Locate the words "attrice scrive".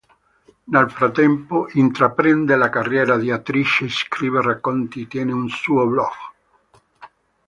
3.29-4.41